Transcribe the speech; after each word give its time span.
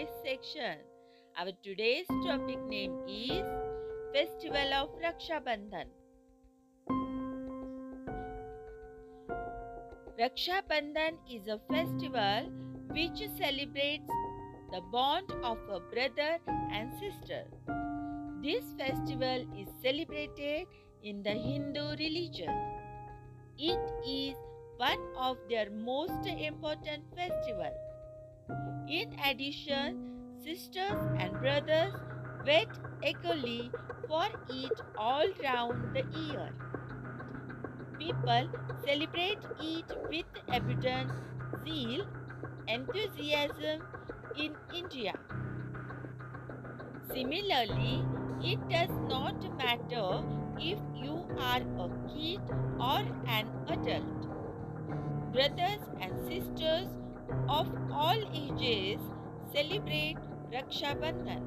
today's 0.00 0.24
section. 0.24 0.78
Our 1.38 1.52
today's 1.62 2.06
topic 2.26 2.58
name 2.68 2.92
is 3.06 3.44
Festival 4.14 4.72
of 4.74 4.88
Raksha 5.02 5.40
Bandhan. 5.44 5.88
Raksha 10.18 10.62
Bandhan 10.70 11.18
is 11.30 11.48
a 11.48 11.58
festival 11.70 12.50
which 12.92 13.18
celebrates 13.36 14.10
the 14.72 14.80
bond 14.92 15.30
of 15.42 15.58
a 15.68 15.80
brother 15.80 16.38
and 16.72 16.90
sister. 16.98 17.44
This 18.42 18.64
festival 18.78 19.46
is 19.58 19.68
celebrated 19.82 20.66
in 21.02 21.22
the 21.22 21.30
Hindu 21.32 21.90
religion. 21.98 22.54
It 23.58 23.92
is 24.08 24.34
one 24.78 25.04
of 25.18 25.36
their 25.50 25.70
most 25.70 26.26
important 26.26 27.04
festivals. 27.14 27.89
In 28.90 29.12
addition, 29.24 29.98
sisters 30.44 31.02
and 31.16 31.32
brothers 31.34 31.94
wait 32.44 32.70
eagerly 33.06 33.70
for 34.08 34.24
it 34.48 34.80
all 34.98 35.28
round 35.44 35.94
the 35.94 36.02
year. 36.18 36.48
People 38.00 38.48
celebrate 38.84 39.44
it 39.60 39.92
with 40.08 40.26
abundant 40.48 41.12
zeal, 41.64 42.04
enthusiasm 42.66 43.82
in 44.36 44.56
India. 44.74 45.14
Similarly, 47.14 48.04
it 48.42 48.58
does 48.68 48.90
not 49.08 49.40
matter 49.56 50.24
if 50.58 50.80
you 50.96 51.28
are 51.38 51.62
a 51.84 51.88
kid 52.08 52.40
or 52.80 53.02
an 53.38 53.46
adult. 53.68 54.26
Brothers 55.32 55.86
and 56.00 56.18
sisters 56.26 56.88
of 57.48 57.68
all 57.92 58.20
ages 58.32 59.00
celebrate 59.52 60.18
Raksha 60.52 60.94
Bandhan. 61.00 61.42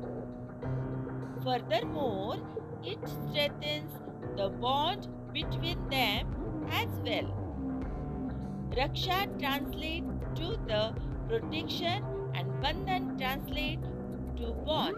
Furthermore, 1.44 2.38
it 2.84 3.00
strengthens 3.08 3.94
the 4.38 4.50
bond 4.50 5.08
between 5.34 5.88
them 5.90 6.28
as 6.72 6.88
well. 7.06 7.30
Raksha 8.78 9.28
translates 9.40 10.08
to 10.36 10.58
the 10.68 10.94
protection 11.28 12.04
and 12.34 12.48
Bandhan 12.64 13.18
translates 13.18 13.88
to 14.38 14.54
bond. 14.66 14.98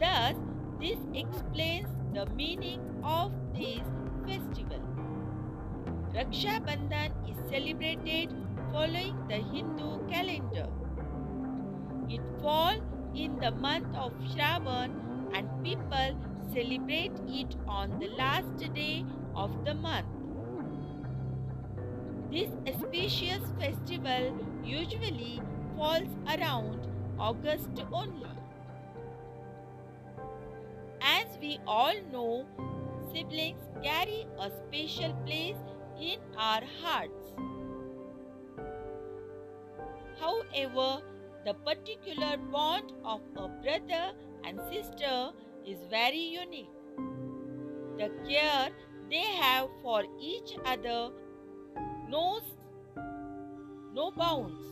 Thus, 0.00 0.34
this 0.80 0.98
explains 1.14 1.88
the 2.14 2.26
meaning 2.26 2.80
of 3.02 3.32
this 3.54 3.80
festival. 4.26 4.80
Raksha 6.14 6.60
Bandhan 6.66 7.12
is 7.30 7.36
celebrated 7.50 8.34
following 8.72 9.16
the 9.28 9.36
Hindu 9.36 10.06
calendar. 10.08 10.66
It 12.08 12.20
falls 12.40 12.82
in 13.14 13.38
the 13.38 13.50
month 13.50 13.94
of 13.96 14.12
Shravan 14.32 14.92
and 15.34 15.48
people 15.62 16.16
celebrate 16.54 17.12
it 17.26 17.56
on 17.66 17.98
the 17.98 18.08
last 18.16 18.72
day 18.74 19.04
of 19.34 19.64
the 19.64 19.74
month. 19.74 20.06
This 22.30 22.50
auspicious 22.66 23.42
festival 23.58 24.36
usually 24.64 25.40
falls 25.76 26.08
around 26.26 26.86
August 27.18 27.82
only. 27.92 28.26
As 31.00 31.38
we 31.40 31.58
all 31.66 31.94
know, 32.12 32.44
siblings 33.12 33.62
carry 33.82 34.26
a 34.38 34.50
special 34.50 35.12
place 35.24 35.56
in 36.00 36.18
our 36.36 36.62
hearts. 36.82 37.27
However, 40.20 41.02
the 41.44 41.54
particular 41.54 42.36
bond 42.36 42.92
of 43.04 43.20
a 43.36 43.48
brother 43.48 44.12
and 44.44 44.60
sister 44.70 45.32
is 45.64 45.78
very 45.90 46.18
unique. 46.18 46.70
The 47.98 48.10
care 48.28 48.70
they 49.10 49.26
have 49.40 49.68
for 49.82 50.04
each 50.20 50.56
other 50.64 51.10
knows 52.08 52.42
no 53.94 54.10
bounds. 54.10 54.64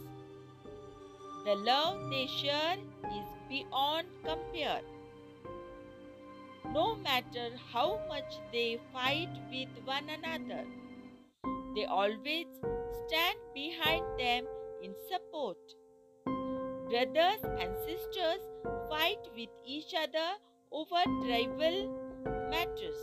The 1.44 1.54
love 1.54 2.10
they 2.10 2.26
share 2.26 2.76
is 3.04 3.28
beyond 3.48 4.08
compare. 4.24 4.80
No 6.72 6.96
matter 6.96 7.50
how 7.72 8.00
much 8.08 8.38
they 8.52 8.80
fight 8.92 9.28
with 9.50 9.68
one 9.84 10.08
another, 10.08 10.64
they 11.74 11.84
always 11.84 12.46
stand 13.06 13.38
behind 13.54 14.04
them 14.18 14.46
in 14.86 14.94
support. 15.10 15.58
Brothers 16.90 17.42
and 17.60 17.74
sisters 17.84 18.42
fight 18.88 19.24
with 19.36 19.48
each 19.66 19.94
other 20.00 20.28
over 20.70 21.02
tribal 21.22 21.78
matters. 22.50 23.00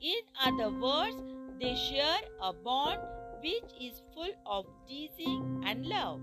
In 0.00 0.22
other 0.44 0.70
words, 0.86 1.22
they 1.60 1.74
share 1.76 2.22
a 2.42 2.52
bond 2.52 2.98
which 3.42 3.70
is 3.80 4.02
full 4.14 4.34
of 4.46 4.66
teasing 4.88 5.62
and 5.64 5.86
love. 5.86 6.20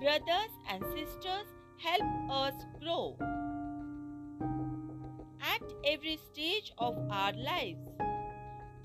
Brothers 0.00 0.54
and 0.70 0.84
sisters 0.94 1.48
help 1.88 2.30
us 2.30 2.54
grow. 2.80 3.16
At 5.40 5.74
every 5.84 6.18
stage 6.30 6.72
of 6.78 6.96
our 7.10 7.32
lives, 7.32 7.88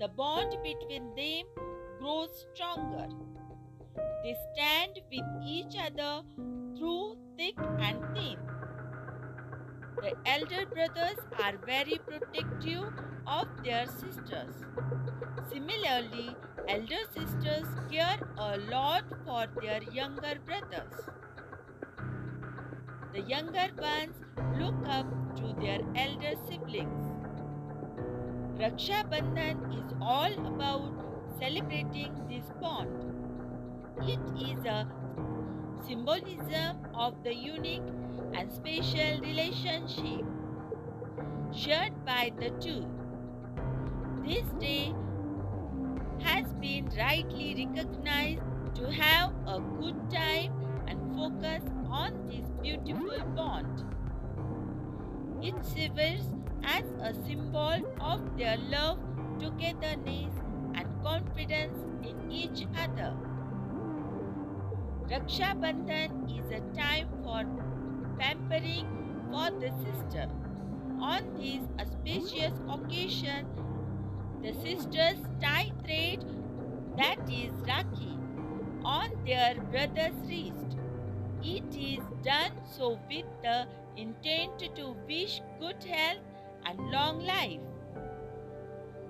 the 0.00 0.08
bond 0.08 0.56
between 0.62 1.14
them 1.14 1.57
grows 1.98 2.46
stronger. 2.54 3.08
They 4.22 4.36
stand 4.52 5.00
with 5.10 5.26
each 5.44 5.74
other 5.76 6.22
through 6.76 7.16
thick 7.36 7.54
and 7.80 7.98
thin. 8.14 8.36
The 10.00 10.12
elder 10.26 10.64
brothers 10.66 11.18
are 11.44 11.56
very 11.66 11.98
protective 12.06 12.92
of 13.26 13.48
their 13.64 13.86
sisters. 13.86 14.54
Similarly, 15.50 16.36
elder 16.68 17.02
sisters 17.16 17.66
care 17.90 18.18
a 18.36 18.58
lot 18.58 19.04
for 19.24 19.46
their 19.60 19.82
younger 19.92 20.36
brothers. 20.46 21.10
The 23.12 23.22
younger 23.22 23.68
ones 23.80 24.14
look 24.56 24.86
up 24.86 25.06
to 25.36 25.54
their 25.60 25.80
elder 25.96 26.34
siblings. 26.48 27.06
Raksha 28.60 29.08
Bandhan 29.10 29.58
is 29.78 29.92
all 30.00 30.32
about 30.46 31.07
celebrating 31.38 32.14
this 32.28 32.44
bond. 32.60 32.90
It 34.02 34.20
is 34.40 34.64
a 34.64 34.86
symbolism 35.86 36.78
of 36.94 37.22
the 37.24 37.34
unique 37.34 37.82
and 38.34 38.50
special 38.52 39.20
relationship 39.20 40.24
shared 41.52 42.04
by 42.04 42.32
the 42.38 42.50
two. 42.60 42.84
This 44.24 44.46
day 44.60 44.94
has 46.20 46.52
been 46.54 46.90
rightly 46.98 47.66
recognized 47.66 48.42
to 48.74 48.90
have 48.92 49.32
a 49.46 49.60
good 49.80 50.10
time 50.10 50.52
and 50.86 51.00
focus 51.16 51.62
on 51.90 52.28
this 52.28 52.46
beautiful 52.62 53.24
bond. 53.34 53.84
It 55.42 55.54
serves 55.64 56.26
as 56.64 56.84
a 57.00 57.14
symbol 57.26 57.80
of 58.00 58.36
their 58.36 58.56
love, 58.58 58.98
togetherness, 59.38 60.34
confidence 61.02 61.78
in 62.02 62.30
each 62.30 62.66
other. 62.76 63.14
Raksha 65.10 65.54
Bandhan 65.60 66.28
is 66.28 66.50
a 66.52 66.60
time 66.76 67.08
for 67.22 67.44
pampering 68.18 68.86
for 69.30 69.50
the 69.58 69.72
sister. 69.84 70.28
On 71.00 71.22
this 71.36 71.62
auspicious 71.80 72.52
occasion, 72.68 73.46
the 74.42 74.52
sisters 74.54 75.18
tie 75.40 75.72
thread 75.84 76.24
that 76.96 77.18
is 77.30 77.52
Rakhi 77.70 78.18
on 78.84 79.10
their 79.24 79.54
brother's 79.70 80.18
wrist. 80.26 80.76
It 81.42 81.74
is 81.76 82.04
done 82.24 82.52
so 82.76 82.98
with 83.08 83.26
the 83.42 83.66
intent 83.96 84.58
to 84.76 84.94
wish 85.06 85.40
good 85.60 85.82
health 85.84 86.18
and 86.66 86.78
long 86.90 87.24
life. 87.24 87.60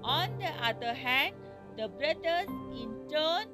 On 0.02 0.38
the 0.38 0.52
other 0.64 0.94
hand, 0.94 1.34
the 1.78 1.86
brothers 1.98 2.48
in 2.82 2.94
turn 3.10 3.44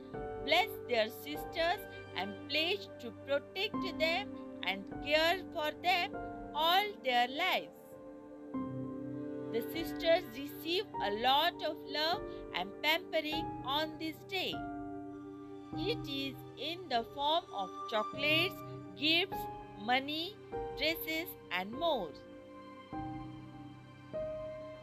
bless 0.45 0.71
their 0.89 1.09
sisters 1.25 1.81
and 2.17 2.33
pledge 2.49 2.87
to 3.01 3.11
protect 3.27 3.99
them 3.99 4.29
and 4.67 4.83
care 5.05 5.41
for 5.53 5.71
them 5.83 6.17
all 6.55 6.85
their 7.05 7.29
lives. 7.29 7.69
The 9.53 9.61
sisters 9.75 10.25
receive 10.35 10.85
a 11.05 11.11
lot 11.23 11.53
of 11.69 11.77
love 11.97 12.23
and 12.57 12.71
pampering 12.83 13.45
on 13.67 13.93
this 13.99 14.17
day. 14.31 14.55
It 15.77 16.09
is 16.09 16.35
in 16.57 16.89
the 16.89 17.05
form 17.15 17.45
of 17.55 17.69
chocolates, 17.91 18.55
gifts, 18.99 19.45
money, 19.85 20.35
dresses, 20.79 21.29
and 21.53 21.71
more. 21.73 22.09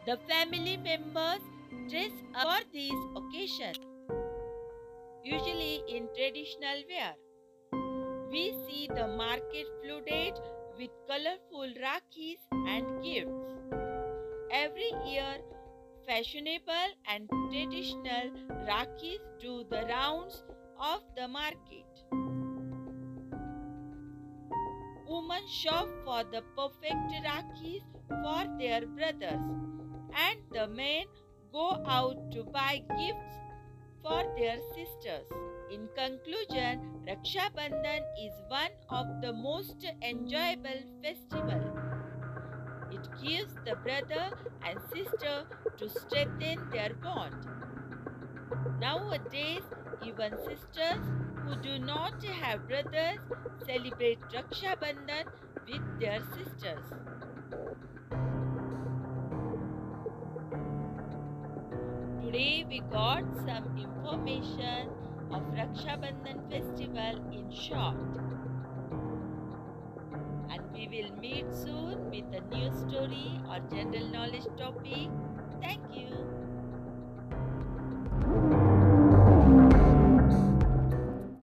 The 0.06 0.16
family 0.28 0.76
members 0.76 1.42
dress 1.88 2.12
up 2.34 2.48
for 2.48 2.64
this 2.72 2.98
occasion, 3.16 3.74
usually 5.24 5.82
in 5.88 6.08
traditional 6.16 6.82
wear. 6.88 7.14
we 8.32 8.42
see 8.66 8.88
the 8.88 9.06
market 9.08 9.66
flooded 9.82 10.38
with 10.78 10.90
colorful 11.08 11.72
Rakhis 11.84 12.38
and 12.74 13.02
gifts. 13.02 13.52
Every 14.50 14.90
year, 15.06 15.34
fashionable 16.06 16.94
and 17.08 17.28
traditional 17.50 18.30
Rakhis 18.70 19.20
do 19.40 19.64
the 19.70 19.82
rounds 19.88 20.42
of 20.80 21.02
the 21.16 21.28
market. 21.28 21.84
Women 25.06 25.46
shop 25.48 25.88
for 26.04 26.24
the 26.24 26.42
perfect 26.56 27.12
Rakhis 27.28 27.84
for 28.08 28.58
their 28.58 28.86
brothers, 28.86 29.44
and 30.26 30.38
the 30.52 30.66
men 30.68 31.04
go 31.52 31.82
out 31.86 32.16
to 32.32 32.44
buy 32.44 32.82
gifts 32.98 33.36
for 34.02 34.24
their 34.38 34.56
sisters. 34.74 35.26
In 35.70 35.88
conclusion, 35.94 36.80
Raksha 37.06 37.50
Bandhan 37.56 38.02
is 38.20 38.32
one 38.48 38.72
of 38.88 39.06
the 39.20 39.32
most 39.32 39.86
enjoyable 40.02 40.82
festival. 41.02 41.62
It 42.90 43.06
gives 43.22 43.54
the 43.66 43.76
brother 43.76 44.30
and 44.66 44.78
sister 44.94 45.44
to 45.76 45.88
strengthen 45.88 46.70
their 46.70 46.94
bond. 47.02 47.34
Nowadays, 48.80 49.62
even 50.06 50.32
sisters 50.44 51.04
who 51.44 51.56
do 51.62 51.78
not 51.78 52.22
have 52.24 52.66
brothers 52.66 53.18
celebrate 53.66 54.20
Raksha 54.34 54.76
Bandhan 54.80 55.26
with 55.68 56.00
their 56.00 56.22
sisters. 56.34 56.84
Today 62.32 62.64
we 62.66 62.80
got 62.90 63.24
some 63.46 63.64
information 63.76 64.88
of 65.32 65.42
Raksha 65.56 65.96
Bandhan 66.02 66.38
festival 66.50 67.18
in 67.30 67.50
short. 67.50 67.98
And 70.50 70.62
we 70.72 70.88
will 70.88 71.12
meet 71.20 71.52
soon 71.52 72.08
with 72.08 72.24
a 72.32 72.40
new 72.54 72.72
story 72.72 73.38
or 73.50 73.58
general 73.68 74.08
knowledge 74.08 74.46
topic 74.56 75.10